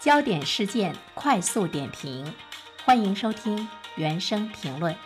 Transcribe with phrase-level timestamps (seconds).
[0.00, 2.24] 焦点事件快速点评，
[2.86, 4.96] 欢迎收听原声评论。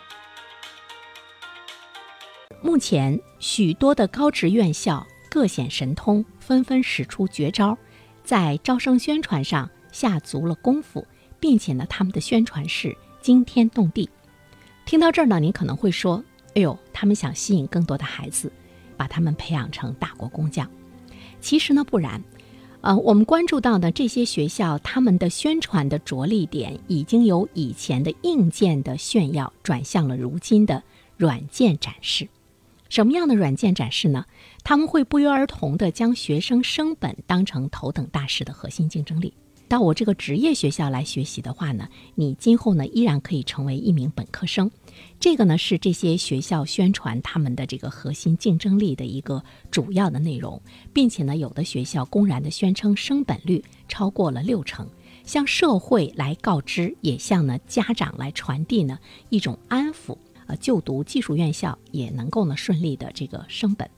[2.61, 7.77] 目前，许多的高职院校各显神通，纷纷使出绝招，
[8.23, 11.05] 在招生宣传上下足了功夫，
[11.41, 14.09] 并且呢，他们的宣传是惊天动地。
[14.85, 16.23] 听到这儿呢，您可能会说
[16.55, 18.49] ：“哎呦，他们想吸引更多的孩子，
[18.95, 20.71] 把他们培养成大国工匠。”
[21.41, 22.23] 其实呢，不然。
[22.85, 30.83] 呃，我们关注到的这些学校，他们的宣传的着力点已经由以前的硬件的炫耀，转向了如今的
[31.17, 32.29] 软件展示。
[32.87, 34.25] 什么样的软件展示呢？
[34.63, 39.33] 他们会不约而同地将学生升本当成头等大事的核心竞争力。
[39.67, 44.69] 到我这个职业学校来学习的话呢，你今后呢依然可以成为一名本科生。
[45.19, 50.61] 这个呢是这些学校宣传他们的这个核心竞争力的一个主要的内容，
[50.93, 54.87] 并且呢有的学校公然的宣称升本率超过了六成，
[55.23, 60.17] 向社会来告知，也向呢家长来传递呢一种安抚。
[60.47, 63.89] 呃，就读技术院校也能够呢顺利的这个升本。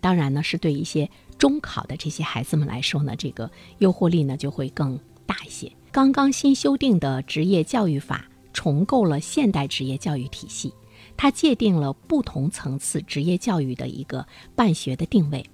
[0.00, 5.70] 当然呢，是对一些中考的这些孩子们来说呢，这个诱惑力呢就会更大一些。
[5.92, 10.72] 刚刚新修订的职业教育法重构了现代职业教育体系，
[11.14, 15.44] 它界定了不同层次职业教育的一个办学的定位。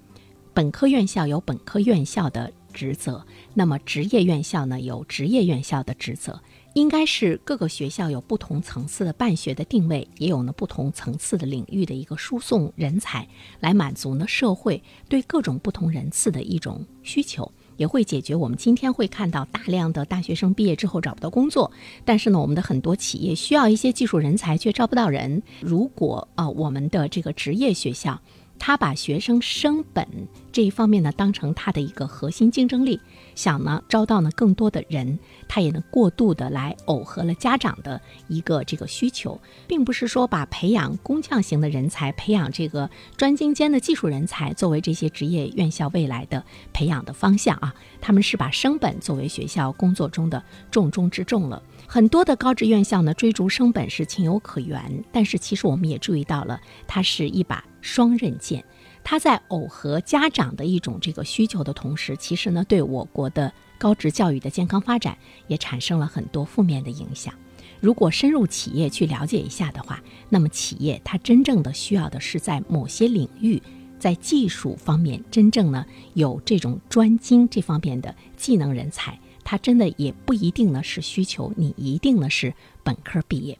[0.55, 6.41] 本科院校有本科院校的职责，那么职业院校呢有职业院校的职责。
[6.75, 13.27] 应该是各个学校有不同层次的办学的定位，也有呢不同层次的领域的一个输送人才，
[13.59, 21.73] 来满足呢社会对各种不同人次的一种需求，也会解决我们今天会看到大量的大学生毕业之后找不到工作，
[22.05, 25.42] 但是呢我们的很多企业需要一些技术人才却招不到人。
[25.61, 28.20] 如果啊我们的这个职业学校。
[28.61, 30.06] 他把学生升本
[30.53, 33.00] 这一方面呢当成他的一个核心竞争力，
[33.34, 46.44] 想呢招到呢更多的人，他也能过度的来耦合了家长的一个这个需求，并不是说把培养工匠型的人才、培养这个专精尖的技术人才作为这些职业院校未来的
[46.75, 51.62] 培养的方向啊，他们是把升本作为学校工作中的重中之重了。
[51.87, 57.65] 很多的高职院校呢追逐升本是情有可原，但是其实我们也注意到了，它是一把。
[57.81, 58.65] 双刃剑，
[59.03, 67.33] 它在耦合家长的一种这个需求的同时，其实呢，对我国的高职教育的健康发展也产生了很多负面的影响。
[67.81, 73.63] 如果深入企业去了解一下的话，那么企业它真正的需要的是在某些领域，
[73.99, 82.53] 在技术方面真正呢有这种专精这方面的技能人才，它真的也不一定呢是需求你一定呢是
[82.83, 83.59] 本科毕业。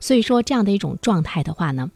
[0.00, 1.90] 所以说这样的一种状态的话呢。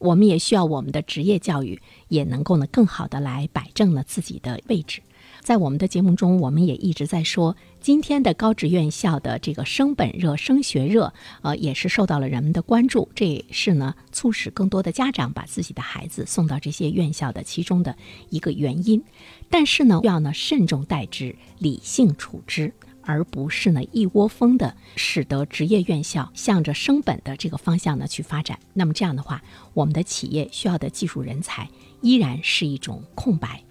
[0.00, 5.02] 我们也需要我们的职业教育也能够呢更好的来摆正了自己的位置。
[5.40, 13.08] 在我们的节目中，我们也一直在说，今天的高职院校的这个升本热、升学热，呃，也是受到了人们的关注。
[13.14, 17.96] 这也是呢促使更多的家长把自己的孩子送到这些院校的其中的
[18.28, 19.02] 一个原因。
[19.48, 22.74] 但是呢，要呢慎重待之，理性处之。
[23.08, 28.58] 而不是呢一窝蜂的使得职业院校向着升本的这个方向呢去发展。
[28.74, 29.42] 那么这样的话，
[29.72, 31.66] 我们的企业需要的技术人才
[32.02, 33.62] 依然是一种空白。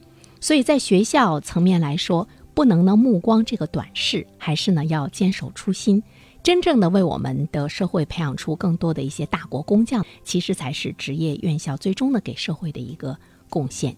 [0.42, 6.02] 所以在学校层面来说，不能呢目光这个短视，还是呢要坚守初心，
[6.42, 13.18] 真正的为我们的社会培养出更多的一些大国工匠，其实才是职业院校最终呢给社会的一个
[13.50, 13.98] 贡献。